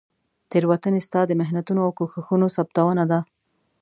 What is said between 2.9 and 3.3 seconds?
دي.